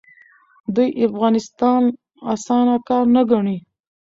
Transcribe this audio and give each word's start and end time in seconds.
دوی 0.75 0.89
افغانستان 1.07 1.81
اسانه 2.33 2.75
کار 2.87 3.05
نه 3.15 3.21
ګڼي. 3.31 3.57